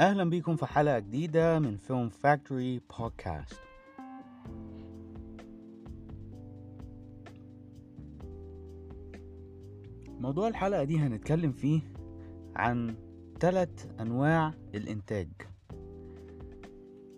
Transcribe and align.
أهلا 0.00 0.24
بيكم 0.30 0.56
في 0.56 0.66
حلقة 0.66 0.98
جديدة 0.98 1.58
من 1.58 1.76
فيلم 1.76 2.08
فاكتوري 2.08 2.80
بودكاست 2.98 3.60
موضوع 10.20 10.48
الحلقة 10.48 10.84
دي 10.84 10.98
هنتكلم 10.98 11.52
فيه 11.52 11.80
عن 12.56 12.94
ثلاث 13.40 13.86
أنواع 14.00 14.54
الإنتاج. 14.74 15.28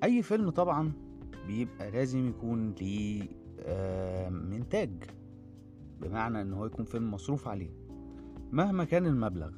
أي 0.04 0.22
فيلم 0.22 0.50
طبعا 0.50 0.92
بيبقى 1.46 1.90
لازم 1.90 2.28
يكون 2.28 2.72
ليه 2.80 3.28
إنتاج 4.56 4.90
بمعنى 6.00 6.42
إن 6.42 6.52
هو 6.52 6.66
يكون 6.66 6.84
فيلم 6.84 7.10
مصروف 7.10 7.48
عليه 7.48 7.70
مهما 8.52 8.84
كان 8.84 9.06
المبلغ. 9.06 9.50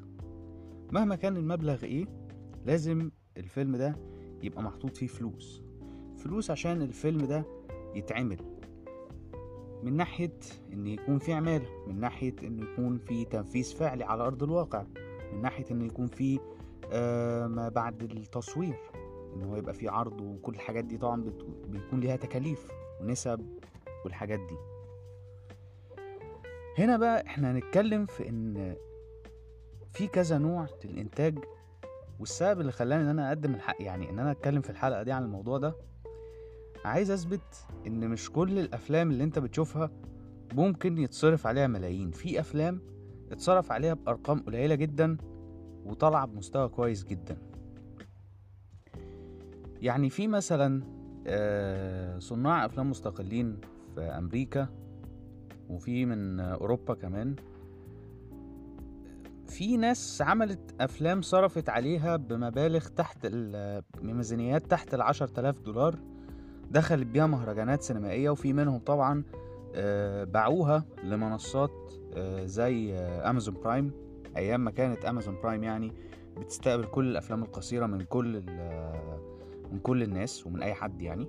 مهما 0.93 1.17
كان 1.17 1.37
المبلغ 1.37 1.85
إيه؟ 1.85 2.07
لازم 2.67 3.11
الفيلم 3.37 3.77
ده 3.77 3.97
يبقى 4.43 4.63
محطوط 4.63 4.97
فيه 4.97 5.07
فلوس. 5.07 5.63
فلوس 6.17 6.51
عشان 6.51 6.83
الفيلم 6.83 7.25
ده 7.27 7.45
يتعمل. 7.95 8.39
من 9.83 9.97
ناحية 9.97 10.39
إن 10.73 10.87
يكون 10.87 11.19
في 11.19 11.33
عمالة 11.33 11.67
من 11.87 12.01
ناحية 12.01 12.35
ان 12.43 12.59
يكون 12.59 12.99
في 12.99 13.25
تنفيذ 13.25 13.77
فعلي 13.77 14.05
على 14.05 14.23
أرض 14.23 14.43
الواقع 14.43 14.85
من 15.33 15.43
ناحية 15.43 15.65
ان 15.71 15.83
يكون 15.83 16.07
في 16.07 16.39
آه 16.93 17.47
ما 17.47 17.69
بعد 17.69 18.03
التصوير 18.03 18.77
إن 19.37 19.43
هو 19.43 19.57
يبقى 19.57 19.75
في 19.75 19.89
عرض 19.89 20.21
وكل 20.21 20.55
الحاجات 20.55 20.85
دي 20.85 20.99
طبعا 20.99 21.25
بيكون 21.69 22.01
ليها 22.01 22.17
تكاليف 22.17 22.69
ونسب 23.01 23.47
والحاجات 24.05 24.39
دي. 24.41 24.57
هنا 26.79 26.97
بقى 26.97 27.27
إحنا 27.27 27.53
هنتكلم 27.53 28.07
في 28.07 28.29
إن 28.29 28.77
في 29.93 30.07
كذا 30.07 30.39
نوع 30.39 30.67
للإنتاج 30.85 31.39
والسبب 32.21 32.61
اللي 32.61 32.73
خلاني 32.73 33.03
إن 33.03 33.09
أنا 33.09 33.29
أقدم 33.29 33.55
الحق 33.55 33.77
يعني 33.83 34.11
إن 34.11 34.19
أنا 34.19 34.31
أتكلم 34.31 34.61
في 34.61 34.71
الحلقة 34.71 35.03
دي 35.03 35.13
عن 35.13 35.23
الموضوع 35.23 35.59
ده 35.59 35.75
عايز 36.85 37.11
أثبت 37.11 37.67
إن 37.87 38.09
مش 38.09 38.31
كل 38.31 38.59
الأفلام 38.59 39.11
اللي 39.11 39.25
أنت 39.25 39.39
بتشوفها 39.39 39.91
ممكن 40.55 40.99
يتصرف 40.99 41.47
عليها 41.47 41.67
ملايين. 41.67 42.11
في 42.11 42.41
أفلام 42.41 42.81
اتصرف 43.33 43.73
عليها 43.73 43.95
بأرقام 43.95 44.41
قليلة 44.41 44.75
جدا 44.75 45.17
وطلع 45.85 46.25
بمستوى 46.25 46.69
كويس 46.69 47.05
جدا. 47.05 47.37
يعني 49.83 50.11
في 50.11 50.29
مثلا 50.29 50.83
صناع 52.19 52.65
أفلام 52.67 52.91
مستقلين 52.91 53.61
في 53.95 54.01
أمريكا 54.01 54.69
وفي 55.69 56.07
من 56.07 56.41
أوروبا 56.41 56.95
كمان. 56.95 57.37
في 59.51 59.77
ناس 59.77 60.23
عملت 60.23 60.75
أفلام 60.81 61.23
صرفت 61.23 61.69
عليها 61.69 62.17
بمبالغ 62.17 62.89
تحت 62.89 63.27
بميزانيات 64.03 64.71
تحت 64.71 64.95
العشر 64.95 65.27
تلاف 65.27 65.61
دولار 65.61 65.99
دخلت 66.71 67.07
بيها 67.07 67.27
مهرجانات 67.27 67.83
سينمائية 67.83 68.31
وفي 68.31 68.53
منهم 68.53 68.79
طبعا 68.79 69.25
باعوها 70.25 70.85
لمنصات 71.05 71.93
زي 72.45 72.95
Amazon 72.99 73.55
Prime 73.55 73.93
أيام 74.37 74.65
ما 74.65 74.71
كانت 74.71 75.05
Amazon 75.05 75.41
Prime 75.43 75.65
يعني 75.65 75.93
بتستقبل 76.37 76.85
كل 76.85 77.09
الأفلام 77.09 77.43
القصيرة 77.43 77.87
من 77.87 78.01
كل 78.03 78.43
من 79.73 79.79
كل 79.83 80.03
الناس 80.03 80.47
ومن 80.47 80.63
أي 80.63 80.75
حد 80.75 81.03
يعني. 81.03 81.27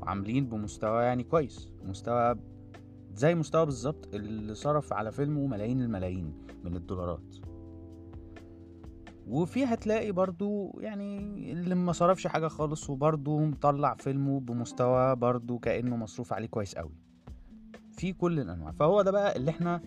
وعاملين 0.00 0.46
بمستوى 0.48 1.02
يعني 1.02 1.22
كويس 1.24 1.70
مستوى 1.84 2.34
زي 3.14 3.34
مستوى 3.34 3.64
بالظبط 3.64 4.14
اللي 4.14 4.54
صرف 4.54 4.92
على 4.92 5.12
فيلمه 5.12 5.46
ملايين 5.46 5.80
الملايين 5.82 6.34
من 6.64 6.76
الدولارات. 6.76 7.36
وفي 9.26 9.64
هتلاقي 9.64 10.12
برضو 10.12 10.80
يعني 10.80 11.18
اللي 11.52 11.74
ما 11.74 11.92
صرفش 11.92 12.26
حاجة 12.26 12.48
خالص 12.48 12.90
وبرضو 12.90 13.38
مطلع 13.38 13.94
فيلمه 13.94 14.40
بمستوى 14.40 15.16
برضو 15.16 15.58
كأنه 15.58 15.96
مصروف 15.96 16.32
عليه 16.32 16.46
كويس 16.48 16.74
قوي. 16.74 16.94
في 17.92 18.12
كل 18.12 18.40
الأنواع. 18.40 18.72
فهو 18.72 19.02
ده 19.02 19.10
بقى 19.10 19.36
اللي 19.36 19.50
إحنا 19.50 19.82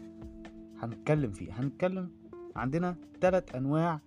هنتكلم 0.80 1.32
فيه. 1.32 1.52
هنتكلم 1.60 2.12
عندنا 2.56 2.96
ثلاث 3.22 3.56
أنواع 3.56 4.00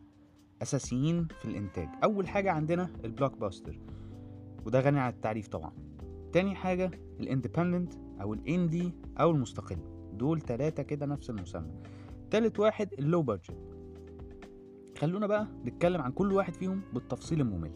أساسيين 0.63 1.29
في 1.39 1.45
الإنتاج. 1.45 1.89
أول 2.05 2.29
حاجة 2.29 2.53
عندنا 2.53 2.91
ال 3.05 3.37
blockbuster 3.39 3.79
وده 4.67 4.81
غني 4.81 5.01
عن 5.01 5.11
التعريف 5.11 5.49
طبعا. 5.49 5.73
تاني 6.33 6.55
حاجة 6.55 6.91
ال 7.21 7.27
independent 7.27 7.93
أو 8.21 8.35
ال 8.35 8.44
indie 8.44 8.93
أو 9.21 9.31
المستقل. 9.31 9.77
دول 10.13 10.41
تلاتة 10.41 10.83
كده 10.83 11.07
نفس 11.07 11.31
المسمى. 11.31 11.73
تالت 12.31 12.61
واحد 12.61 12.93
ال 12.93 13.00
low 13.00 13.23
budget 13.23 13.57
خلونا 14.99 15.27
بقى 15.27 15.47
نتكلم 15.65 16.01
عن 16.03 16.13
كل 16.13 16.33
واحد 16.33 16.55
فيهم 16.55 16.81
بالتفصيل 16.95 17.41
الممل. 17.41 17.73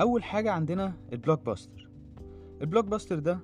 أول 0.00 0.22
حاجة 0.22 0.50
عندنا 0.50 0.94
ال 1.12 1.46
blockbuster 1.46 1.88
ال 2.60 2.84
blockbuster 2.84 3.18
ده 3.18 3.38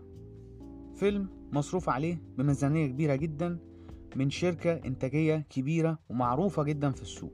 فيلم 0.95 1.29
مصروف 1.53 1.89
عليه 1.89 2.23
بميزانية 2.39 2.87
كبيرة 2.87 3.15
جدا 3.15 3.59
من 4.17 4.31
شركة 4.31 4.73
إنتاجية 4.73 5.47
كبيرة 5.51 5.99
ومعروفة 6.09 6.63
جدا 6.63 6.91
في 6.91 7.03
السوق. 7.03 7.33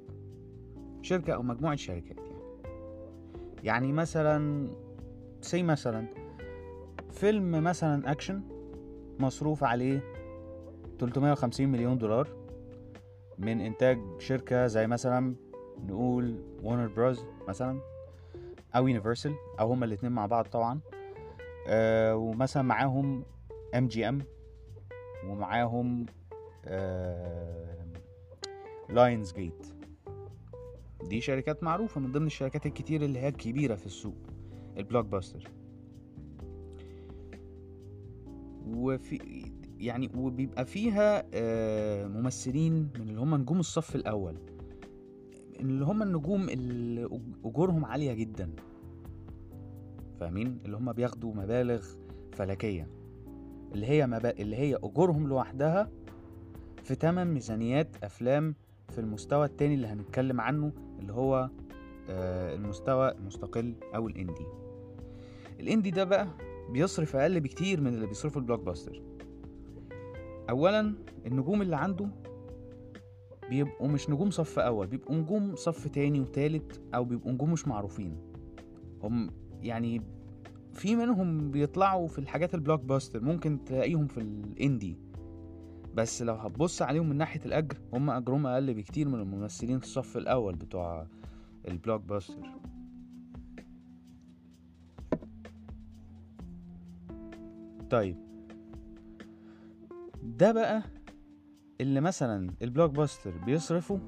شركة 1.03 1.33
أو 1.33 1.43
مجموعة 1.43 1.77
شركات 1.77 2.17
يعني. 2.17 2.41
يعني 3.65 3.93
مثلا 3.93 4.69
say 5.41 5.63
مثلا 5.63 6.07
فيلم 7.11 7.51
مثلا 7.65 8.11
أكشن 8.13 8.43
مصروف 9.19 9.65
عليه 9.65 10.03
350 10.99 11.69
مليون 11.69 11.99
دولار 11.99 12.29
من 13.39 13.61
إنتاج 13.61 13.99
شركة 14.19 14.67
زي 14.67 14.87
مثلا 14.87 15.35
نقول 15.87 16.43
Warner 16.63 16.87
Bros 16.89 17.25
مثلا 17.49 17.81
أو 18.77 18.89
Universal 18.89 19.35
أو 19.61 19.73
هما 19.73 19.85
الاتنين 19.87 20.13
مع 20.13 20.27
بعض 20.27 20.45
طبعا. 20.45 20.81
آه 21.67 22.17
ومثلا 22.17 22.63
معاهم 22.63 23.25
MGM 23.75 24.23
ومعاهم 25.27 26.07
آه 26.65 27.87
Lionsgate 28.89 29.67
دي 31.05 31.21
شركات 31.21 31.63
معروفة 31.63 32.01
من 32.01 32.13
ضمن 32.13 32.27
الشركات 32.27 32.67
الكتير 32.67 33.03
اللي 33.03 33.19
هي 33.19 33.29
الكبيرة 33.29 33.75
في 33.75 33.87
السوق 33.87 34.17
ال 34.77 35.07
blockbuster 35.07 35.51
وفي 38.75 39.45
يعني 39.79 40.11
وبيبقى 40.17 40.65
فيها 40.67 41.25
ممثلين 42.09 42.73
من 42.99 43.09
اللي 43.09 43.21
هم 43.21 43.35
نجوم 43.35 43.61
الصف 43.61 43.97
الأول. 43.97 44.37
اللي 45.61 45.85
هم 45.85 46.03
النجوم 46.03 46.49
اللي 46.49 47.21
أجورهم 47.45 47.85
عالية 47.85 48.13
جدا. 48.13 48.51
فاهمين؟ 50.21 50.59
اللي 50.65 50.77
هم 50.77 50.93
بياخدوا 50.93 51.35
مبالغ 51.35 51.85
فلكية. 52.33 52.89
اللي 53.75 53.87
هي 53.87 54.07
مبا... 54.07 54.31
اللي 54.31 54.57
هي 54.57 54.77
أجورهم 54.77 55.29
لوحدها 55.29 55.91
في 56.83 56.95
تمن 56.95 57.35
ميزانيات 57.35 57.89
أفلام 58.03 58.55
في 58.89 58.99
المستوى 59.01 59.47
التاني 59.47 59.75
اللي 59.75 59.87
هنتكلم 59.87 60.41
عنه 60.41 60.73
اللي 60.99 61.13
هو 61.13 61.51
المستوى 62.09 63.13
المستقل 63.13 63.75
أو 63.95 64.09
ال 64.09 64.14
indie. 64.14 64.47
ال 65.61 65.66
indie 65.66 65.91
ده 65.91 66.05
بقى 66.05 66.29
بيصرف 66.73 67.17
أقل 67.17 67.41
بكتير 67.41 67.81
من 67.81 67.95
اللي 67.95 68.07
بيصرفه 68.07 68.41
ال 68.41 68.61
blockbuster 68.61 69.03
اولا 70.51 70.95
النجوم 71.27 71.63
اللي 71.63 71.77
عنده 71.77 72.09
بيبقوا 73.51 73.89
مش 73.89 74.11
نجوم 74.11 74.31
صف 74.31 74.59
أول 74.59 74.87
بيبقوا 74.87 75.17
نجوم 75.17 75.55
صف 75.55 75.89
تاني 75.89 76.21
وتالت 76.21 76.81
أو 76.95 77.05
بيبقوا 77.05 77.33
نجوم 77.33 77.53
مش 77.53 77.69
معروفين. 77.69 78.17
هم 79.03 79.31
يعني 79.63 80.03
في 80.73 80.97
منهم 80.97 81.51
بيطلعوا 81.51 82.09
في 82.09 82.19
الحاجات 82.19 82.55
ال 82.55 82.81
blockbuster 82.81 83.21
ممكن 83.23 83.65
تلاقيهم 83.65 84.07
في 84.07 84.21
ال 84.21 84.34
indie 84.34 84.97
بس 85.95 86.23
لو 86.23 86.35
هتبص 86.35 86.83
عليهم 86.83 87.09
من 87.09 87.17
ناحية 87.17 87.41
الأجر 87.47 87.77
هم 87.93 88.11
أجرهم 88.11 88.47
أقل 88.47 88.75
بكتير 88.75 89.09
من 89.09 89.21
الممثلين 89.21 89.79
في 89.79 89.85
الصف 89.85 90.17
الأول 90.17 90.55
بتوع 90.55 91.07
ال 91.69 92.01
blockbuster 92.03 92.60
طيب. 97.91 98.17
ده 100.23 100.53
بقى 100.53 100.83
اللي 101.81 102.01
مثلا 102.01 102.51
ال 102.63 102.91
blockbuster 102.91 103.37
بيصرفه 103.47 104.01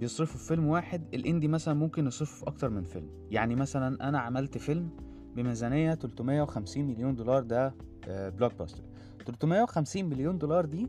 بيصرفه 0.00 0.38
في 0.38 0.44
فيلم 0.46 0.66
واحد 0.66 1.14
ال 1.14 1.20
indie 1.20 1.48
مثلا 1.48 1.74
ممكن 1.74 2.06
يصرفه 2.06 2.36
في 2.36 2.46
أكتر 2.46 2.70
من 2.70 2.82
فيلم. 2.82 3.08
يعني 3.30 3.54
مثلا 3.54 4.08
أنا 4.08 4.18
عملت 4.18 4.58
فيلم 4.58 4.90
بميزانية 5.36 5.94
350 5.94 6.84
مليون 6.84 7.14
دولار 7.14 7.42
ده 7.42 7.74
blockbuster 8.08 8.82
350 9.26 10.04
مليون 10.04 10.38
دولار 10.38 10.64
دي 10.64 10.86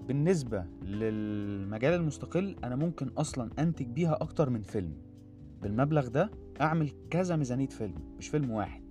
بالنسبة 0.00 0.64
للمجال 0.82 1.94
المستقل 1.94 2.56
أنا 2.64 2.76
ممكن 2.76 3.08
أصلا 3.08 3.50
أنتج 3.58 3.86
بيها 3.86 4.18
أكتر 4.20 4.50
من 4.50 4.62
فيلم. 4.62 4.92
بالمبلغ 5.62 6.08
ده 6.08 6.30
أعمل 6.60 6.90
كذا 7.10 7.36
ميزانية 7.36 7.66
فيلم 7.68 7.94
مش 8.18 8.28
فيلم 8.28 8.50
واحد. 8.50 8.87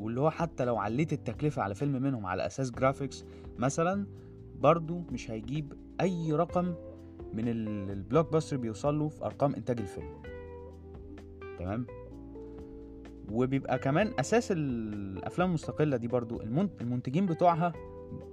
واللي 0.00 0.20
هو 0.20 0.30
حتى 0.30 0.64
لو 0.64 0.76
عليت 0.76 1.12
التكلفة 1.12 1.62
على 1.62 1.74
فيلم 1.74 2.02
منهم 2.02 2.26
على 2.26 2.46
أساس 2.46 2.70
graphics 2.70 3.24
مثلا 3.58 4.06
برضو 4.58 5.02
مش 5.12 5.30
هيجيب 5.30 5.72
أي 6.00 6.32
رقم 6.32 6.74
من 7.34 7.48
ال- 7.48 7.90
ال 7.90 8.32
blockbuster 8.32 8.56
بيوصل 8.56 8.98
له 8.98 9.08
في 9.08 9.24
أرقام 9.24 9.54
إنتاج 9.54 9.80
الفيلم. 9.80 10.22
تمام؟ 11.58 11.86
وبيبقى 13.32 13.78
كمان 13.78 14.12
أساس 14.20 14.52
الأفلام 14.52 15.48
المستقلة 15.48 15.96
دي 15.96 16.08
برضو 16.08 16.40
المن- 16.40 16.70
المنتجين 16.80 17.26
بتوعها 17.26 17.72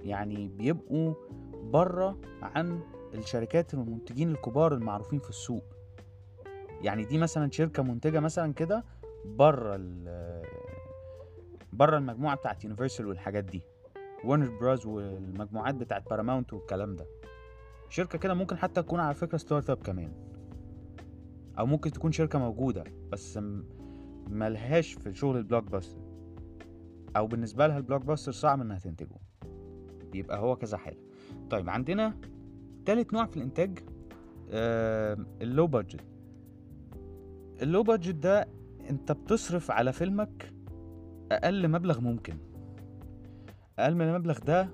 يعني 0.02 0.48
بيبقوا 0.48 1.14
بره 1.72 2.18
عن 2.42 2.80
الشركات 3.14 3.74
والمنتجين 3.74 4.30
الكبار 4.30 4.74
المعروفين 4.74 5.18
في 5.18 5.28
السوق. 5.30 5.64
يعني 6.82 7.04
دي 7.04 7.18
مثلا 7.18 7.50
شركة 7.50 7.82
منتجة 7.82 8.20
مثلا 8.20 8.52
كده 8.52 8.84
بره 9.24 9.76
بره 11.72 11.98
المجموعة 11.98 12.36
بتاعت 12.36 12.64
Universal 12.64 13.06
والحاجات 13.06 13.44
دي. 13.44 13.62
Warner 14.24 14.58
Bros 14.60 14.86
والمجموعات 14.86 15.74
بتاعت 15.74 16.10
باراماونت 16.10 16.52
والكلام 16.52 16.96
ده. 16.96 17.06
شركة 17.88 18.18
كده 18.18 18.34
ممكن 18.34 18.56
حتى 18.56 18.82
تكون 18.82 19.00
على 19.00 19.14
فكرة 19.14 19.38
startup 19.38 19.76
كمان. 19.82 20.12
أو 21.58 21.66
ممكن 21.66 21.90
تكون 21.92 22.12
شركة 22.12 22.38
موجودة 22.38 22.84
بس 23.12 23.38
ملهاش 24.30 24.92
في 24.92 25.14
شغل 25.14 25.36
ال 25.36 25.64
blockbuster 25.64 26.00
أو 27.16 27.26
بالنسبة 27.26 27.66
لها 27.66 27.76
ال 27.78 28.04
blockbuster 28.04 28.32
صعب 28.32 28.60
إنها 28.60 28.78
تنتجه. 28.78 29.16
بيبقى 30.12 30.38
هو 30.38 30.56
كذا 30.56 30.76
حاله 30.76 30.98
طيب 31.50 31.70
عندنا 31.70 32.14
تالت 32.86 33.12
نوع 33.12 33.26
في 33.26 33.36
الإنتاج 33.36 33.78
آه 34.50 35.26
ال 35.42 35.48
low 35.48 35.66
budget 35.66 36.04
ال 37.62 37.67
low 37.67 37.82
budget 37.82 38.14
ده 38.14 38.48
أنت 38.90 39.12
بتصرف 39.12 39.70
على 39.70 39.92
فيلمك 39.92 40.52
أقل 41.32 41.68
مبلغ 41.68 42.00
ممكن. 42.00 42.36
أقل 43.78 43.94
من 43.94 44.02
المبلغ 44.08 44.38
ده 44.38 44.68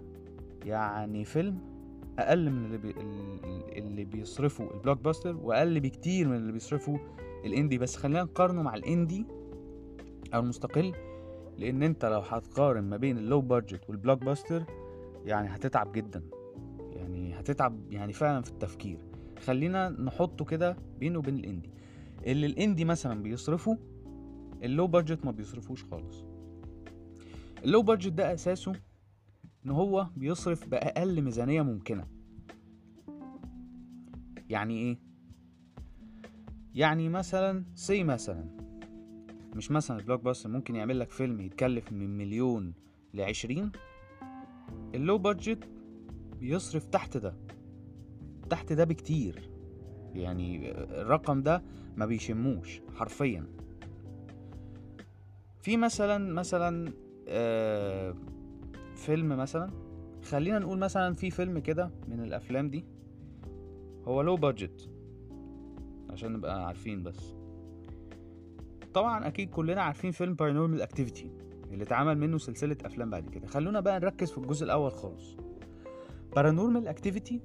يعني 0.64 1.24
فيلم 1.24 1.58
أقل 2.18 2.50
من 2.50 2.64
اللي, 2.64 2.78
بي... 2.78 2.94
اللي 3.78 4.04
بيصرفه 4.04 4.74
ال 4.74 4.98
blockbuster 5.00 5.36
وأقل 5.36 5.80
بكتير 5.80 6.28
من 6.28 6.36
اللي 6.36 6.52
بيصرفه 6.52 7.00
ال 7.44 7.49
indie. 7.49 7.78
بس 7.78 7.96
خلينا 7.96 8.22
نقارنه 8.22 8.62
مع 8.62 8.74
ال 8.74 8.83
indie 8.83 9.26
أو 10.34 10.40
المستقل 10.40 10.92
لأن 11.58 11.82
أنت 11.82 12.04
لو 12.04 12.20
هتقارن 12.20 12.84
ما 12.84 12.96
بين 12.96 13.18
ال 13.18 13.24
low 13.24 13.40
budget 13.40 13.78
وال 13.78 13.90
blockbuster 13.90 14.64
يعني 15.24 15.48
هتتعب 15.48 15.92
جدا. 15.92 16.22
يعني 16.92 17.40
هتتعب 17.40 17.92
يعني 17.92 18.12
فعلا 18.12 18.42
في 18.42 18.50
التفكير. 18.50 18.98
خلينا 19.38 19.88
نحطه 19.88 20.44
كده 20.44 20.76
بينه 20.98 21.18
وبين 21.18 21.36
ال 21.36 21.41
indie. 21.41 21.70
اللي 22.26 22.46
ال 22.46 22.52
indie 22.52 22.84
مثلا 22.84 23.22
بيصرفه 23.22 23.78
ال 24.62 24.68
low 24.68 24.86
budget 24.86 25.24
ما 25.24 25.30
بيصرفوش 25.30 25.84
خالص. 25.84 26.24
ال 27.64 27.69
low 27.69 27.82
budget 27.82 28.12
ده 28.12 28.34
أساسه 28.34 28.72
إن 29.66 29.70
هو 29.70 30.06
بيصرف 30.16 30.68
بأقل 30.68 31.22
ميزانية 31.22 31.62
ممكنة. 31.62 32.06
يعني 34.50 34.78
إيه؟ 34.78 34.98
يعني 36.74 37.08
مثلا 37.08 37.64
say 37.74 38.04
مثلا 38.04 38.44
مش 39.56 39.70
مثلا 39.70 39.98
ال 39.98 40.20
blockbuster 40.20 40.48
ممكن 40.48 40.76
يعمل 40.76 40.98
لك 40.98 41.10
فيلم 41.10 41.40
يتكلف 41.40 41.92
من 41.92 42.18
مليون 42.18 42.74
لعشرين 43.14 43.72
ال 44.94 45.00
low 45.00 45.18
budget 45.18 45.68
بيصرف 46.40 46.84
تحت 46.84 47.16
ده. 47.16 47.36
تحت 48.50 48.72
ده 48.72 48.84
بكتير. 48.84 49.50
يعني 50.14 50.70
الرقم 50.80 51.42
ده 51.42 51.62
ما 51.96 52.06
بيشموش 52.06 52.80
حرفيا. 52.94 53.46
في 55.60 55.76
مثلا 55.76 56.32
مثلا 56.32 56.92
فيلم 58.94 59.28
مثلا. 59.28 59.70
خلينا 60.22 60.58
نقول 60.58 60.78
مثلا 60.78 61.14
في 61.14 61.30
فيلم 61.30 61.58
كده 61.58 61.90
من 62.08 62.20
الأفلام 62.20 62.70
دي. 62.70 62.84
هو 64.04 64.22
low 64.22 64.36
budget 64.36 64.90
عشان 66.10 66.32
نبقى 66.32 66.66
عارفين 66.66 67.02
بس. 67.02 67.34
طبعا 68.94 69.26
أكيد 69.26 69.50
كلنا 69.50 69.82
عارفين 69.82 70.10
فيلم 70.10 70.34
Paranormal 70.34 70.82
Activity 70.82 71.30
اللي 71.72 71.84
اتعمل 71.84 72.18
منه 72.18 72.38
سلسلة 72.38 72.76
أفلام 72.84 73.10
بعد 73.10 73.28
كده. 73.28 73.46
خلونا 73.46 73.80
بقى 73.80 74.00
نركز 74.00 74.30
في 74.30 74.38
الجزء 74.38 74.64
الأول 74.64 74.92
خالص. 74.92 75.36
Paranormal 76.36 76.88
Activity 76.88 77.40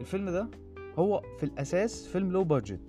الفيلم 0.00 0.30
ده 0.30 0.48
هو 0.98 1.22
في 1.38 1.44
الأساس 1.44 2.06
فيلم 2.06 2.32
low 2.32 2.44
budget 2.44 2.80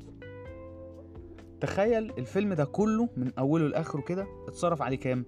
تخيل 1.61 2.11
الفيلم 2.11 2.53
ده 2.53 2.65
كله 2.65 3.09
من 3.17 3.31
أوله 3.39 3.67
لآخره 3.67 4.01
كده 4.01 4.27
اتصرف 4.47 4.81
عليه 4.81 4.97
كام؟ 4.97 5.25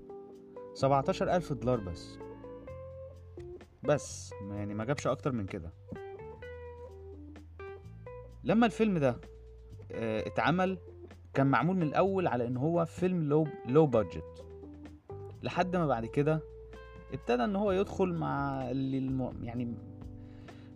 17 0.74 1.36
ألف 1.36 1.54
دولار 1.54 1.80
بس. 1.80 2.18
بس 3.84 4.34
يعني 4.52 4.74
ما 4.74 4.86
جابش 4.86 5.08
أكتر 5.08 5.31
من 5.31 5.46
كده. 5.46 5.74
لما 8.44 8.66
الفيلم 8.66 8.98
ده 8.98 9.22
آه 9.92 10.28
اتعمل 10.28 10.78
كان 11.34 11.48
معمول 11.48 11.75
من 11.75 11.84
الأول 11.84 12.28
على 12.28 12.48
إن 12.48 12.58
هو 12.58 12.86
فيلم 12.86 13.24
لو 13.30 13.48
لو 13.66 13.86
بادجت 13.86 14.46
لحد 15.44 15.75
ما 15.75 15.88
بعد 15.88 16.06
كده 16.06 16.40
ابتدى 17.14 17.44
إن 17.44 17.56
هو 17.56 17.72
يدخل 17.72 18.14
مع 18.14 18.62
اللي. 18.72 19.31
يعني 19.42 19.76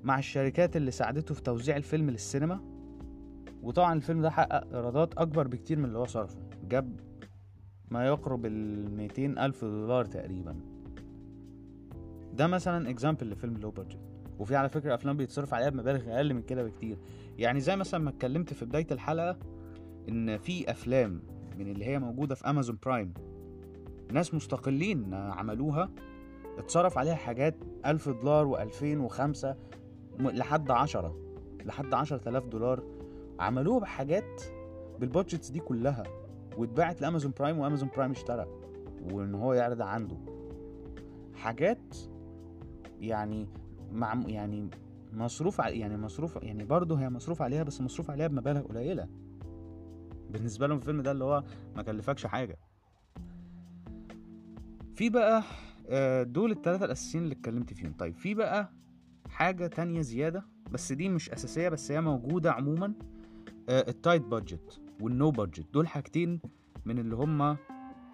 مع 0.03 0.19
الشركات 0.19 0.75
اللي 0.77 0.91
ساعدته 0.91 1.35
في 1.35 1.41
توزيع 1.41 1.77
الفيلم 1.77 2.09
للسينما. 2.09 2.59
وطبعا 3.63 3.93
الفيلم 3.93 4.21
ده 4.21 4.29
حقق 4.29 4.75
إيرادات 4.75 5.17
أكبر 5.17 5.47
بكتير 5.47 5.79
من 5.79 5.85
اللي 5.85 5.97
هو 5.97 6.05
صرفه. 6.05 6.39
جاب 6.63 6.99
ما 7.91 8.07
يقرب 8.07 8.45
ال 8.45 8.91
200 8.95 9.25
ألف 9.45 9.65
دولار 9.65 10.05
تقريبا. 10.05 10.55
ده 12.33 12.47
مثلا 12.47 12.89
example 12.89 13.29
لفيلم 13.29 13.57
low 13.57 13.71
budget 13.71 13.99
وفي 14.39 14.55
على 14.55 14.69
فكرة 14.69 14.93
أفلام 14.95 15.17
بيتصرف 15.17 15.53
عليها 15.53 15.69
بمبالغ 15.69 16.15
أقل 16.15 16.33
من 16.33 16.41
كده 16.41 16.63
بكتير. 16.63 16.97
يعني 17.37 17.59
زي 17.59 17.75
مثلا 17.75 17.99
ما 17.99 18.09
اتكلمت 18.09 18.53
في 18.53 18.65
بداية 18.65 18.87
الحلقة 18.91 19.37
إن 20.09 20.37
في 20.37 20.71
أفلام 20.71 21.21
من 21.57 21.67
اللي 21.67 21.85
هي 21.85 21.99
موجودة 21.99 22.35
في 22.35 22.49
امازون 22.49 22.77
برايم 22.85 23.13
ناس 24.11 24.33
مستقلين 24.33 25.13
عملوها 25.13 25.89
اتصرف 26.57 26.97
عليها 26.97 27.15
حاجات 27.15 27.55
ألف 27.85 28.09
دولار 28.09 28.47
وألفين 28.47 28.99
وخمسة 28.99 29.55
لحد 30.19 30.71
عشرة 30.71 31.15
لحد 31.65 31.93
عشرة 31.93 32.29
آلاف 32.29 32.47
دولار 32.47 32.83
عملوها 33.39 33.79
بحاجات 33.79 34.41
بال 34.99 35.10
budgets 35.10 35.49
دي 35.49 35.59
كلها. 35.59 36.03
واتباعت 36.57 37.01
لأمازون 37.01 37.33
برايم 37.39 37.57
وأمازون 37.59 37.89
برايم 37.95 38.11
اشترى 38.11 38.45
وإن 39.11 39.35
هو 39.35 39.53
يعرض 39.53 39.81
عنده. 39.81 40.17
حاجات 41.35 41.95
يعني 42.99 43.47
مع 43.91 44.23
يعني 44.27 44.69
مصروف 45.13 45.59
يعني 45.59 45.97
مصروف 45.97 46.35
يعني 46.35 46.63
برضه 46.63 46.99
هي 46.99 47.09
مصروف 47.09 47.41
عليها 47.41 47.63
بس 47.63 47.81
مصروف 47.81 48.11
عليها 48.11 48.27
بمبالغ 48.27 48.61
قليلة. 48.61 49.07
بالنسبة 50.29 50.67
لهم 50.67 50.77
الفيلم 50.77 51.01
ده 51.01 51.11
اللي 51.11 51.23
هو 51.23 51.43
ما 51.75 51.83
كلفكش 51.83 52.25
حاجة. 52.25 52.57
في 54.95 55.09
بقى 55.09 55.43
آه، 55.89 56.23
دول 56.23 56.51
الثلاثه 56.51 56.85
الأساسيين 56.85 57.23
اللي 57.23 57.35
اتكلمت 57.35 57.73
فيهم. 57.73 57.93
طيب 57.93 58.15
في 58.15 58.33
بقى 58.33 58.71
حاجة 59.29 59.67
تانية 59.67 60.01
زيادة 60.01 60.45
بس 60.71 60.91
دي 60.91 61.09
مش 61.09 61.29
أساسية 61.29 61.69
بس 61.69 61.91
هي 61.91 62.01
موجودة 62.01 62.51
عموما 62.51 62.93
ال 63.69 63.78
tight 63.78 64.21
budget. 64.21 64.81
وال 65.01 65.16
no 65.16 65.31
budget 65.31 65.65
دول 65.73 65.87
حاجتين 65.87 66.39
من 66.85 66.99
اللي 66.99 67.15
هما 67.15 67.57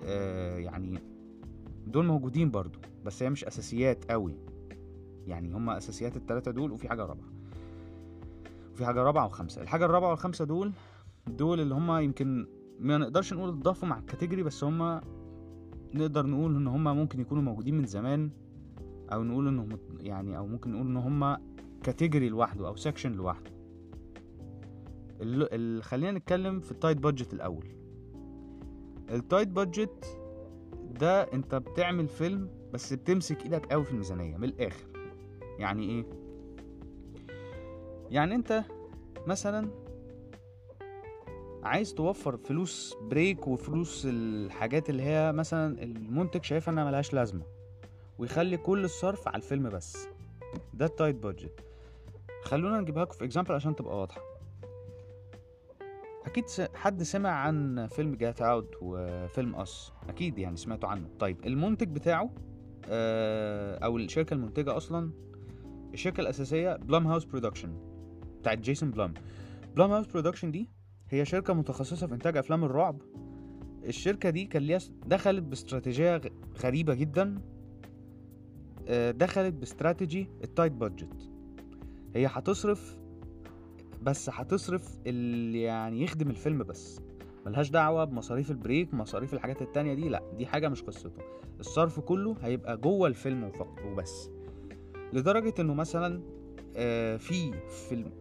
آه، 0.04 0.58
يعني 0.58 1.00
دول 1.88 2.06
موجودين 2.06 2.52
برضو 2.52 2.80
بس 3.06 3.24
هي 3.24 3.30
مش 3.30 3.46
أساسيات 3.46 4.12
قوي. 4.12 4.38
يعني 5.28 5.54
هما 5.54 5.78
أساسيات 5.78 6.18
التلاتة 6.18 6.52
دول 6.52 6.72
وفي 6.72 6.90
حاجة 6.90 7.06
رابعة. 7.06 7.28
وفي 8.74 8.86
حاجة 8.86 9.04
رابعة 9.04 9.26
وخمسة. 9.26 9.62
الحاجة 9.62 9.86
الرابعة 9.86 10.10
والخمسة 10.10 10.46
دول 10.46 10.72
دول 11.28 11.60
اللي 11.60 11.76
هما 11.76 12.02
يمكن 12.02 12.48
ما 12.80 12.98
نقدرش 12.98 13.34
نقول 13.34 13.50
اتضافوا 13.50 13.88
مع 13.88 14.00
ال 14.00 14.05
category 14.05 14.44
بس 14.44 14.64
هما 14.64 15.02
نقدر 15.94 16.26
نقول 16.26 16.56
إن 16.56 16.68
هما 16.68 16.94
ممكن 16.94 17.20
يكونوا 17.20 17.44
موجودين 17.44 17.78
من 17.78 17.86
زمان 17.86 18.30
أو 19.14 19.24
نقول 19.24 19.48
انهم 19.48 19.70
يعني 20.00 20.38
أو 20.38 20.48
ممكن 20.48 20.72
نقول 20.72 20.88
إن 20.88 20.98
هما 20.98 21.42
category 21.84 22.30
لوحده 22.30 22.68
أو 22.68 22.76
section 22.76 23.12
لوحده. 23.12 23.52
ال... 25.24 25.84
خلينا 25.84 26.12
نتكلم 26.12 26.60
في 26.60 26.72
ال 26.72 26.76
tight 26.76 26.98
budget 26.98 27.34
الأول. 27.34 27.68
ال 29.10 29.16
tight 29.16 29.48
budget 29.48 30.18
ده 31.00 31.22
أنت 31.22 31.56
بتعمل 31.56 32.08
فيلم 32.08 32.50
بس 32.74 32.94
بتمسك 32.94 33.44
إيدك 33.44 33.66
قوي 33.66 33.84
في 33.86 33.92
الميزانية 33.92 34.38
من 34.38 34.44
الآخر. 34.44 34.86
يعني 35.60 35.90
إيه؟ 35.90 36.06
يعني 38.10 38.36
أنت 38.36 38.64
مثلا 39.28 39.70
عايز 41.64 41.94
توفر 41.94 42.38
فلوس 42.38 42.96
break 43.02 43.48
وفلوس 43.48 44.08
الحاجات 44.10 44.90
اللي 44.90 45.04
هي 45.04 45.32
مثلا 45.32 45.84
المنتج 45.84 46.44
شايفها 46.44 46.72
إنها 46.72 46.84
ملهاش 46.86 47.14
لازمة 47.14 47.44
ويخلي 48.20 48.58
كل 48.58 48.84
الصرف 48.84 49.28
على 49.28 49.38
الفيلم 49.38 49.70
بس. 49.70 50.08
ده 50.74 50.86
ال 50.86 50.91
tight 50.91 51.16
budget 51.16 51.60
خلونا 52.44 52.80
نجيبها 52.82 53.04
لكم 53.04 53.14
في 53.14 53.24
example 53.26 53.52
عشان 53.54 53.76
تبقى 53.76 53.98
واضحة. 54.00 54.22
أكيد 56.26 56.46
حد 56.76 57.04
سمع 57.04 57.30
عن 57.30 57.88
فيلم 57.88 58.16
Get 58.16 58.42
Out 58.42 58.74
وفيلم 58.82 59.56
Us 59.56 59.92
أكيد 60.10 60.38
يعني 60.40 60.56
سمعتوا 60.58 60.90
عنه. 60.90 61.08
طيب 61.20 61.46
المنتج 61.46 61.88
بتاعه 61.90 62.30
آه، 62.90 63.78
أو 63.78 63.98
الشركة 63.98 64.34
المنتجة 64.34 64.78
أصلا 64.78 65.12
الشركة 65.94 66.22
الأساسية 66.22 66.76
Blumhouse 66.76 67.26
Production 67.26 67.78
بتاعت 68.40 68.58
جيسون 68.60 68.92
بلام 68.92 69.14
Blumhouse 69.76 70.08
Production 70.08 70.52
دي 70.52 70.70
هي 71.10 71.26
شركة 71.26 71.54
متخصصة 71.54 72.08
في 72.08 72.14
إنتاج 72.14 72.38
أفلام 72.38 72.64
الرعب. 72.64 73.02
الشركة 73.86 74.30
دي 74.30 74.46
كان 74.46 74.62
ليها 74.62 74.80
دخلت 75.06 75.44
باستراتيجية 75.44 76.18
غ- 76.18 76.30
غريبة 76.64 76.94
جدا. 76.94 77.42
آه، 78.88 79.12
دخلت 79.12 79.54
ب 79.54 79.62
strategy 79.62 80.30
ال 80.44 80.48
tight 80.48 80.72
budget 80.72 81.30
هي 82.16 82.26
هتصرف 82.28 82.98
بس 84.04 84.30
هتصرف 84.30 84.98
اللي 85.08 85.62
يعني 85.62 86.02
يخدم 86.04 86.30
الفيلم 86.30 86.64
بس. 86.64 87.02
ملهاش 87.46 87.70
دعوة 87.70 88.04
بمصاريف 88.06 88.52
ال 88.52 88.59
break 88.59 88.94
مصاريف 88.94 89.34
الحاجات 89.34 89.62
التانية 89.62 89.94
دي 89.94 90.10
لا 90.10 90.24
دي 90.38 90.46
حاجة 90.46 90.70
مش 90.70 90.82
قصته. 90.84 91.22
الصرف 91.60 92.00
كله 92.00 92.36
هيبقى 92.42 92.78
جوه 92.78 93.08
الفيلم 93.08 93.44
وفقط 93.44 93.80
وبس. 93.86 94.30
لدرجة 95.14 95.54
إنه 95.60 95.74
مثلا 95.74 96.22
آه، 96.76 97.18
في 97.18 97.54
فيلم 97.90 98.12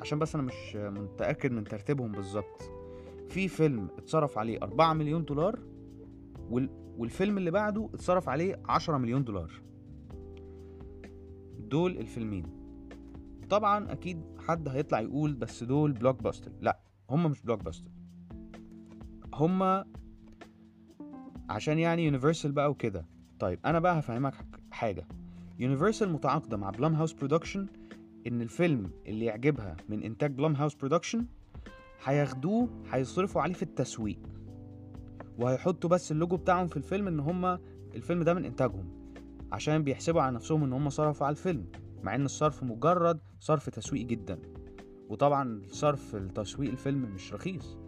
عشان 0.00 0.18
بس 0.18 0.34
أنا 0.34 0.44
مش 0.44 0.76
متأكد 0.76 1.52
من 1.52 1.64
ترتيبهم 1.64 2.12
بالظبط. 2.12 2.70
في 3.28 3.48
فيلم 3.48 3.88
اتصرف 3.98 4.38
عليه 4.38 4.58
4 4.62 4.92
مليون 4.92 5.24
دولار 5.24 5.58
وال... 6.50 6.70
والفيلم 6.98 7.38
اللي 7.38 7.50
بعده 7.50 7.88
اتصرف 7.94 8.28
عليه 8.28 8.60
10 8.68 8.98
مليون 8.98 9.24
دولار. 9.24 9.50
دول 11.58 11.96
الفيلمين. 11.98 12.46
طبعا 13.50 13.92
أكيد 13.92 14.20
حد 14.48 14.68
هيطلع 14.68 15.00
يقول 15.00 15.34
بس 15.34 15.64
دول 15.64 15.92
blockbuster 15.92 16.52
لا 16.60 16.80
هم 17.10 17.30
مش 17.30 17.42
blockbuster 17.42 17.90
هم 19.34 19.84
عشان 21.50 21.78
يعني 21.78 22.04
يونيفرسال 22.04 22.52
بقى 22.52 22.70
وكده. 22.70 23.06
طيب 23.38 23.58
أنا 23.64 23.78
بقى 23.78 23.98
هفهمك 23.98 24.34
حاجة. 24.70 25.08
يونيفرسال 25.58 26.12
متعاقدة 26.12 26.56
مع 26.56 26.70
Blumhouse 26.70 27.12
Production 27.12 27.66
إن 28.26 28.42
الفيلم 28.42 28.90
اللي 29.06 29.24
يعجبها 29.24 29.76
من 29.88 30.02
إنتاج 30.02 30.32
Blumhouse 30.32 30.74
Production 30.74 31.26
هياخدوه 32.04 32.68
هيصرفوا 32.90 33.42
عليه 33.42 33.54
في 33.54 33.62
التسويق. 33.62 34.18
وهيحطوا 35.38 35.90
بس 35.90 36.12
اللوجو 36.12 36.36
بتاعهم 36.36 36.66
في 36.66 36.76
الفيلم 36.76 37.08
إن 37.08 37.20
هما 37.20 37.60
الفيلم 37.94 38.22
ده 38.22 38.34
من 38.34 38.44
إنتاجهم. 38.44 39.12
عشان 39.52 39.82
بيحسبوا 39.82 40.22
على 40.22 40.34
نفسهم 40.34 40.64
إن 40.64 40.72
هما 40.72 40.90
صرفوا 40.90 41.26
على 41.26 41.32
الفيلم. 41.36 41.66
مع 42.02 42.14
إن 42.14 42.24
الصرف 42.24 42.62
مجرد 42.62 43.20
صرف 43.40 43.70
تسويق 43.70 44.06
جدا. 44.06 44.38
وطبعا 45.08 45.62
صرف 45.68 46.16
التسويق 46.16 46.70
الفيلم 46.70 47.02
مش 47.02 47.34
رخيص. 47.34 47.78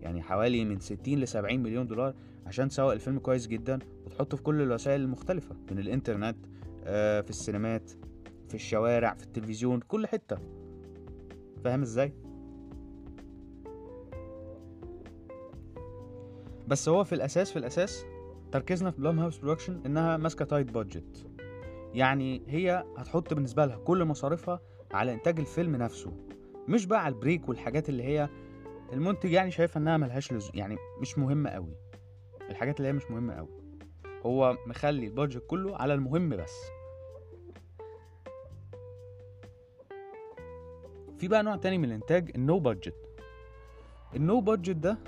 يعني 0.00 0.22
حوالي 0.22 0.64
من 0.64 0.80
60 0.80 1.18
ل 1.18 1.28
70 1.28 1.60
مليون 1.62 1.86
دولار 1.86 2.14
عشان 2.46 2.68
تسوق 2.68 2.92
الفيلم 2.92 3.18
كويس 3.18 3.46
جدا 3.46 3.78
وتحطه 4.06 4.36
في 4.36 4.42
كل 4.42 4.62
الوسائل 4.62 5.00
المختلفة 5.00 5.56
من 5.70 5.78
الإنترنت 5.78 6.36
آه، 6.84 7.20
في 7.20 7.30
السينمات 7.30 7.90
في 8.48 8.54
الشوارع 8.54 9.14
في 9.14 9.24
التلفزيون 9.24 9.80
كل 9.80 10.06
حتة. 10.06 10.38
فاهم 11.64 11.82
إزاي؟ 11.82 12.12
بس 16.68 16.88
هو 16.88 17.04
في 17.04 17.14
الأساس 17.14 17.50
في 17.52 17.58
الأساس 17.58 18.04
تركيزنا 18.52 18.90
في 18.90 19.00
Blumhouse 19.00 19.38
Production 19.38 19.80
إنها 19.86 20.16
ماسكة 20.16 20.44
tight 20.44 20.72
budget 20.72 21.27
يعني 21.94 22.42
هي 22.48 22.84
هتحط 22.96 23.34
بالنسبة 23.34 23.66
لها 23.66 23.76
كل 23.76 24.04
مصاريفها 24.04 24.60
على 24.92 25.12
إنتاج 25.14 25.38
الفيلم 25.38 25.76
نفسه 25.76 26.12
مش 26.68 26.86
بقى 26.86 27.04
على 27.04 27.14
ال 27.14 27.20
break 27.20 27.48
والحاجات 27.48 27.88
اللي 27.88 28.02
هي 28.02 28.28
المنتج 28.92 29.32
يعني 29.32 29.50
شايفها 29.50 29.80
إنها 29.80 29.96
ملهاش 29.96 30.32
لزوم 30.32 30.50
يعني 30.54 30.76
مش 31.00 31.18
مهمه 31.18 31.50
قوي 31.50 31.74
الحاجات 32.50 32.76
اللي 32.76 32.88
هي 32.88 32.92
مش 32.92 33.10
مهمه 33.10 33.34
قوي 33.34 33.48
هو 34.26 34.56
مخلي 34.66 35.06
ال 35.06 35.11
budget 35.11 35.42
كله 35.46 35.76
على 35.76 35.94
المهم 35.94 36.28
بس. 36.28 36.54
في 41.18 41.28
بقى 41.28 41.42
نوع 41.42 41.56
تاني 41.56 41.78
من 41.78 41.84
الإنتاج 41.84 42.30
ال 42.34 42.42
no 42.42 42.58
budget. 42.58 42.94
ال 44.16 44.24
no 44.24 44.40
budget 44.40 44.76
ده 44.76 44.98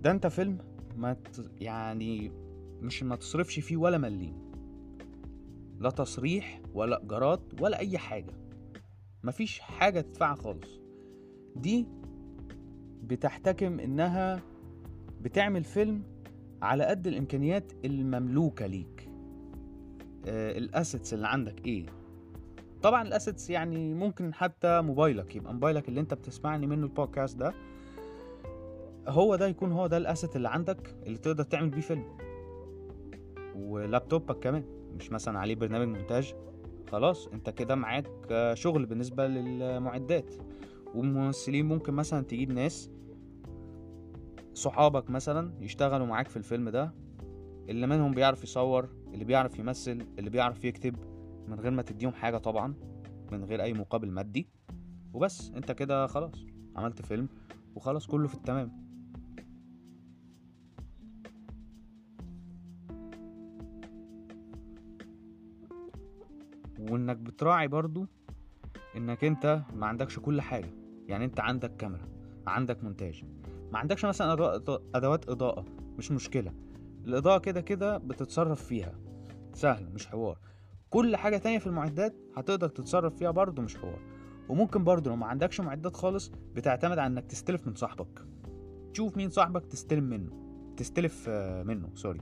ده 0.00 0.10
أنت 0.10 0.26
فيلم 0.26 0.58
ما 0.96 1.12
ت... 1.12 1.50
يعني 1.60 2.32
مش 2.80 3.02
ما 3.02 3.16
تصرفش 3.16 3.60
فيه 3.60 3.76
ولا 3.76 3.98
مليم. 3.98 4.49
لا 5.80 5.90
تصريح 5.90 6.60
ولا 6.74 7.00
إيجارات 7.02 7.40
ولا 7.60 7.78
أي 7.78 7.98
حاجة. 7.98 8.32
مفيش 9.24 9.60
حاجة 9.60 10.00
تدفعها 10.00 10.34
خالص. 10.34 10.80
دي 11.56 11.86
بتحتكم 13.02 13.80
إنها 13.80 14.42
بتعمل 15.20 15.64
فيلم 15.64 16.02
على 16.62 16.84
قد 16.84 17.06
الإمكانيات 17.06 17.72
المملوكة 17.84 18.66
ليك. 18.66 19.08
آه 20.26 20.58
ال 20.58 20.66
assets 20.66 21.14
اللي 21.14 21.28
عندك 21.28 21.66
إيه؟ 21.66 21.86
طبعا 22.82 23.02
الأسيتس 23.02 23.50
يعني 23.50 23.94
ممكن 23.94 24.34
حتى 24.34 24.80
موبايلك 24.80 25.36
يبقى 25.36 25.54
موبايلك 25.54 25.88
اللي 25.88 26.00
أنت 26.00 26.14
بتسمعني 26.14 26.66
منه 26.66 26.82
البودكاست 26.82 27.36
ده. 27.38 27.54
هو 29.08 29.36
ده 29.36 29.46
يكون 29.46 29.72
هو 29.72 29.86
ده 29.86 29.96
الأسيت 29.96 30.36
اللي 30.36 30.48
عندك 30.48 30.96
اللي 31.06 31.18
تقدر 31.18 31.44
تعمل 31.44 31.70
بيه 31.70 31.80
فيلم. 31.80 32.04
ولابتوبك 33.56 34.38
كمان. 34.38 34.79
مش 34.96 35.12
مثلا 35.12 35.38
عليه 35.38 35.54
برنامج 35.54 35.88
مونتاج 35.96 36.34
خلاص 36.92 37.26
أنت 37.26 37.50
كده 37.50 37.74
معاك 37.74 38.06
آه، 38.30 38.54
شغل 38.54 38.86
بالنسبة 38.86 39.26
للمعدات. 39.26 40.34
والممثلين 40.94 41.66
ممكن 41.66 41.94
مثلا 41.94 42.24
تجيب 42.24 42.50
ناس 42.50 42.90
صحابك 44.54 45.10
مثلا 45.10 45.54
يشتغلوا 45.60 46.06
معاك 46.06 46.28
في 46.28 46.36
الفيلم 46.36 46.68
ده 46.68 46.94
اللي 47.68 47.86
منهم 47.86 48.14
بيعرف 48.14 48.44
يصور 48.44 48.88
اللي 49.14 49.24
بيعرف 49.24 49.58
يمثل 49.58 50.06
اللي 50.18 50.30
بيعرف 50.30 50.64
يكتب 50.64 50.96
من 51.48 51.60
غير 51.60 51.70
ما 51.70 51.82
تديهم 51.82 52.12
حاجة 52.12 52.36
طبعا 52.36 52.74
من 53.32 53.44
غير 53.44 53.62
أي 53.62 53.72
مقابل 53.72 54.10
مادي. 54.10 54.48
وبس 55.12 55.50
أنت 55.50 55.72
كده 55.72 56.06
خلاص 56.06 56.46
عملت 56.76 57.02
فيلم 57.02 57.28
وخلاص 57.74 58.06
كله 58.06 58.28
في 58.28 58.34
التمام. 58.34 58.89
وإنك 66.90 67.16
بتراعي 67.16 67.68
برضو 67.68 68.06
إنك 68.96 69.24
أنت 69.24 69.62
ما 69.74 69.86
عندكش 69.86 70.18
كل 70.18 70.40
حاجة. 70.40 70.70
يعني 71.06 71.24
أنت 71.24 71.40
عندك 71.40 71.76
كاميرا 71.76 72.08
عندك 72.46 72.84
مونتاج 72.84 73.24
ما 73.72 73.78
عندكش 73.78 74.04
مثلا 74.04 74.32
أدوات 74.94 75.28
إضاءة 75.28 75.64
مش 75.98 76.12
مشكلة. 76.12 76.52
الإضاءة 77.04 77.38
كده 77.38 77.60
كده 77.60 77.98
بتتصرف 77.98 78.64
فيها. 78.64 78.94
سهل 79.54 79.90
مش 79.94 80.06
حوار. 80.06 80.38
كل 80.90 81.16
حاجة 81.16 81.36
تانية 81.36 81.58
في 81.58 81.66
المعدات 81.66 82.14
هتقدر 82.36 82.68
تتصرف 82.68 83.16
فيها 83.16 83.30
برضو 83.30 83.62
مش 83.62 83.76
حوار. 83.76 84.00
وممكن 84.48 84.84
برضو 84.84 85.10
لو 85.10 85.16
ما 85.16 85.26
عندكش 85.26 85.60
معدات 85.60 85.96
خالص 85.96 86.32
بتعتمد 86.54 86.98
على 86.98 87.06
إنك 87.06 87.26
تستلف 87.26 87.66
من 87.66 87.74
صاحبك. 87.74 88.26
تشوف 88.92 89.16
مين 89.16 89.30
صاحبك 89.30 89.66
تستلم 89.66 90.04
منه. 90.04 90.30
تستلف 90.76 91.26
آه، 91.28 91.62
منه 91.62 91.88
سوري 91.94 92.20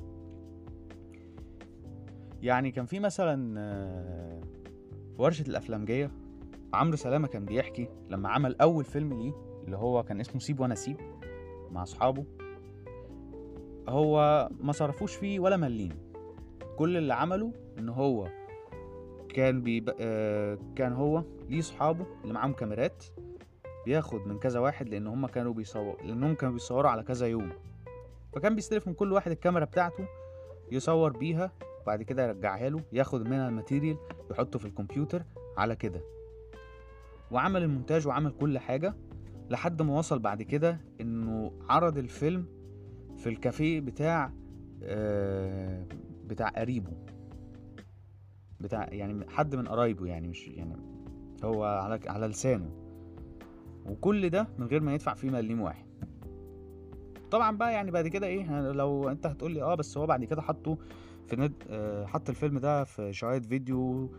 يعني 2.42 2.70
كان 2.70 2.86
في 2.86 3.00
مثلا 3.00 3.54
آه، 3.60 4.40
في 5.18 5.22
ورشة 5.22 5.48
الأفلامجية 5.48 6.10
عمرو 6.74 6.96
سلامة 6.96 7.28
كان 7.28 7.44
بيحكي 7.44 7.88
لما 8.08 8.28
عمل 8.28 8.56
أول 8.60 8.84
فيلم 8.84 9.12
ليه 9.12 9.32
اللي 9.64 9.76
هو 9.76 10.02
كان 10.02 10.20
اسمه 10.20 10.40
سيب 10.40 10.60
وأنا 10.60 10.74
سيب 10.74 10.96
مع 11.70 11.82
أصحابه. 11.82 12.24
هو 13.88 14.48
ما 14.60 14.72
صرفوش 14.72 15.14
فيه 15.14 15.40
ولا 15.40 15.56
مليم. 15.56 15.98
كل 16.76 16.96
اللي 16.96 17.14
عمله 17.14 17.52
إن 17.78 17.88
هو 17.88 18.28
كان 19.28 19.62
بيب... 19.62 19.94
آه 20.00 20.58
كان 20.76 20.92
هو 20.92 21.24
ليه 21.48 21.60
صحابه 21.60 22.06
اللي 22.22 22.34
معاهم 22.34 22.52
كاميرات 22.52 23.04
بياخد 23.86 24.26
من 24.26 24.38
كذا 24.38 24.60
واحد 24.60 24.88
لأن 24.88 25.06
هما 25.06 25.28
كانوا 25.28 25.52
بيصوروا 25.52 25.96
لأنهم 26.02 26.34
كانوا 26.34 26.54
بيصوروا 26.54 26.90
على 26.90 27.02
كذا 27.02 27.26
يوم. 27.26 27.52
فكان 28.32 28.54
بيستلف 28.54 28.88
من 28.88 28.94
كل 28.94 29.12
واحد 29.12 29.30
الكاميرا 29.30 29.64
بتاعته 29.64 30.08
يصور 30.72 31.12
بيها 31.12 31.52
وبعد 31.88 32.02
كده 32.02 32.26
يرجعها 32.26 32.68
له 32.68 32.80
ياخد 32.92 33.28
منها 33.28 33.48
الماتيريال 33.48 33.96
يحطه 34.30 34.58
في 34.58 34.64
الكمبيوتر 34.64 35.22
على 35.56 35.76
كده. 35.76 36.00
وعمل 37.30 37.62
المونتاج 37.62 38.06
وعمل 38.06 38.30
كل 38.30 38.58
حاجة 38.58 38.94
لحد 39.50 39.82
ما 39.82 39.98
وصل 39.98 40.18
بعد 40.18 40.42
كده 40.42 40.80
إنه 41.00 41.52
عرض 41.68 41.98
الفيلم 41.98 42.46
في 43.16 43.28
الكافيه 43.28 43.80
بتاع 43.80 44.32
آه، 44.82 45.86
بتاع 46.26 46.48
قريبه. 46.48 46.92
بتاع 48.60 48.88
يعني 48.92 49.30
حد 49.30 49.56
من 49.56 49.68
قرايبه 49.68 50.06
يعني 50.06 50.28
مش 50.28 50.48
يعني 50.48 50.76
هو 51.44 51.64
على 51.64 52.00
على 52.06 52.26
لسانه. 52.26 52.70
وكل 53.86 54.30
ده 54.30 54.48
من 54.58 54.66
غير 54.66 54.80
ما 54.80 54.94
يدفع 54.94 55.14
فيه 55.14 55.30
مليم 55.30 55.60
واحد. 55.60 55.86
طبعا 57.30 57.56
بقى 57.56 57.72
يعني 57.72 57.90
بعد 57.90 58.08
كده 58.08 58.26
إيه 58.26 58.60
لو 58.72 59.08
أنت 59.08 59.26
هتقول 59.26 59.52
لي 59.52 59.62
آه 59.62 59.74
بس 59.74 59.98
هو 59.98 60.06
بعد 60.06 60.24
كده 60.24 60.42
حطه 60.42 60.78
في 61.28 61.36
ند 61.36 61.52
آه، 61.70 62.06
حط 62.06 62.28
الفيلم 62.28 62.58
ده 62.58 62.84
في 62.84 63.12
شرايط 63.12 63.46
فيديو 63.46 64.10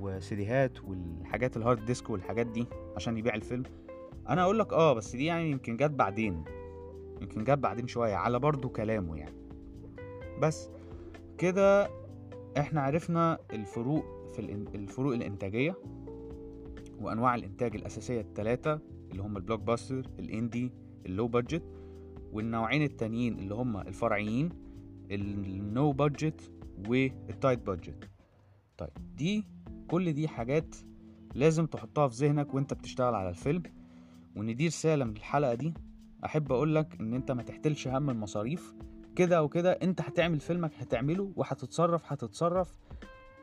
وسيديهات 0.00 0.84
والحاجات 0.84 1.56
ال 1.56 1.62
hard 1.62 1.84
disk 1.84 2.10
والحاجات 2.10 2.46
دي 2.46 2.66
عشان 2.96 3.16
يبيع 3.18 3.34
الفيلم. 3.34 3.62
أنا 4.28 4.42
أقول 4.42 4.58
لك 4.58 4.72
آه 4.72 4.92
بس 4.92 5.16
دي 5.16 5.24
يعني 5.24 5.50
يمكن 5.50 5.76
جت 5.76 5.90
بعدين 5.90 6.44
يمكن 7.20 7.44
جت 7.44 7.58
بعدين 7.58 7.86
شوية 7.86 8.14
على 8.14 8.38
برضو 8.38 8.68
كلامه 8.68 9.16
يعني. 9.16 9.36
بس 10.42 10.70
كده 11.38 11.90
إحنا 12.58 12.80
عرفنا 12.80 13.38
الفروق 13.52 14.04
في 14.32 14.40
الفروق 14.74 15.14
الإنتاجية 15.14 15.74
وأنواع 17.00 17.34
الإنتاج 17.34 17.76
الأساسية 17.76 18.20
الثلاثه 18.20 18.80
اللي 19.10 19.22
هم 19.22 19.36
ال 19.36 19.60
blockbuster 19.60 20.06
ال 20.18 20.27
indie 20.27 20.72
ال 21.06 21.12
low 21.12 21.28
budget 21.28 21.62
والنوعين 22.32 22.82
التانيين 22.82 23.38
اللي 23.38 23.54
هم 23.54 23.76
الفرعيين. 23.76 24.61
ال 25.14 25.40
no 25.40 25.92
budget 25.92 26.52
وال 26.88 27.10
tight 27.10 27.66
budget 27.66 28.10
طيب 28.78 29.16
دي 29.16 29.46
كل 29.90 30.12
دي 30.12 30.28
حاجات 30.28 30.76
لازم 31.34 31.66
تحطها 31.66 32.08
في 32.08 32.26
ذهنك 32.26 32.54
وانت 32.54 32.74
بتشتغل 32.74 33.14
على 33.14 33.28
الفيلم. 33.28 33.62
وإن 34.36 34.56
دي 34.56 34.66
رسالة 34.66 35.04
من 35.04 35.16
الحلقة 35.16 35.54
دي 35.54 35.74
أحب 36.24 36.52
أقولك 36.52 37.00
إن 37.00 37.14
أنت 37.14 37.30
ما 37.32 37.42
تشتلش 37.42 37.88
هم 37.88 38.10
المصاريف. 38.10 38.74
كده 39.16 39.38
أو 39.38 39.48
كده 39.48 39.72
أنت 39.72 40.00
هتعمل 40.00 40.40
فيلمك 40.40 40.70
هتعمله 40.78 41.32
وهتتصرف 41.36 42.12
هتتصرف. 42.12 42.74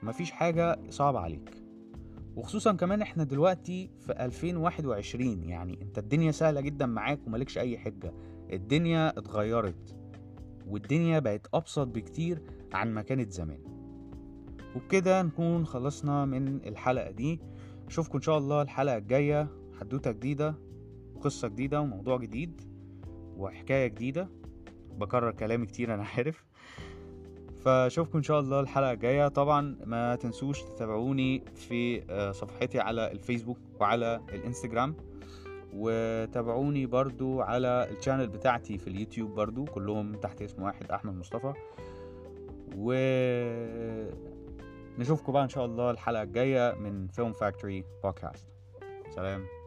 مفيش 0.03 0.31
حاجة 0.31 0.79
صعبة 0.89 1.19
عليك. 1.19 1.63
وخصوصا 2.35 2.73
كمان 2.73 3.01
إحنا 3.01 3.23
دلوقتي 3.23 3.91
في 3.99 4.11
2021 4.11 5.43
يعني 5.43 5.81
أنت 5.81 5.97
الدنيا 5.97 6.31
سهلة 6.31 6.61
جدا 6.61 6.85
معاك 6.85 7.27
وملكش 7.27 7.57
أي 7.57 7.77
حجة. 7.77 8.13
الدنيا 8.53 9.19
اتغيرت. 9.19 9.98
والدنيا 10.69 11.19
بقت 11.19 11.47
أبسط 11.53 11.87
بكتير 11.87 12.41
عن 12.73 12.93
ما 12.93 13.01
كانت 13.01 13.31
زمان. 13.31 13.59
وبكده 14.75 15.21
نكون 15.21 15.65
خلصنا 15.65 16.25
من 16.25 16.47
الحلقة 16.67 17.11
دي. 17.11 17.39
أشوفكم 17.87 18.17
إن 18.17 18.21
شاء 18.21 18.37
الله 18.37 18.61
الحلقة 18.61 18.97
الجاية. 18.97 19.47
حدوتة 19.79 20.11
جديدة 20.11 20.55
قصة 21.21 21.47
جديدة 21.47 21.81
وموضوع 21.81 22.17
جديد 22.17 22.61
وحكاية 23.37 23.87
جديدة. 23.87 24.29
بكرر 24.97 25.31
كلامي 25.31 25.65
كتير 25.65 25.93
أنا 25.93 26.03
عارف. 26.03 26.45
فأشوفكم 27.59 28.17
إن 28.17 28.23
شاء 28.23 28.39
الله 28.39 28.59
الحلقة 28.59 28.91
الجاية. 28.91 29.27
طبعا 29.27 29.77
ما 29.85 30.15
تنسوش 30.15 30.61
تتابعوني 30.61 31.43
في 31.55 32.01
صفحتي 32.33 32.79
على 32.79 33.11
الفيسبوك 33.11 33.57
وعلى 33.79 34.21
الإنستجرام. 34.33 34.95
وتابعوني 35.75 36.85
برضو 36.85 37.41
على 37.41 37.87
ال 37.91 37.96
channel 37.96 38.27
بتاعتي 38.27 38.77
في 38.77 38.87
اليوتيوب 38.87 39.35
برضو 39.35 39.65
كلهم 39.65 40.15
تحت 40.15 40.41
اسم 40.41 40.63
واحد 40.63 40.91
أحمد 40.91 41.13
مصطفى. 41.15 41.53
و 42.77 42.93
نشوفكم 44.99 45.33
بقى 45.33 45.43
إن 45.43 45.49
شاء 45.49 45.65
الله 45.65 45.91
الحلقة 45.91 46.23
الجاية 46.23 46.73
من 46.73 47.07
Film 47.07 47.33
Factory 47.33 47.83
Podcast 48.03 48.47
سلام. 49.09 49.58